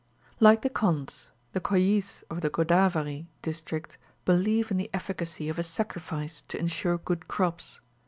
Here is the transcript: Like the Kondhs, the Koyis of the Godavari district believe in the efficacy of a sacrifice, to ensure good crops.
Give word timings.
Like 0.39 0.63
the 0.63 0.69
Kondhs, 0.71 1.27
the 1.51 1.61
Koyis 1.61 2.23
of 2.31 2.41
the 2.41 2.49
Godavari 2.49 3.27
district 3.43 3.99
believe 4.25 4.71
in 4.71 4.77
the 4.77 4.89
efficacy 4.95 5.47
of 5.47 5.59
a 5.59 5.63
sacrifice, 5.63 6.41
to 6.47 6.57
ensure 6.57 6.97
good 6.97 7.27
crops. 7.27 7.81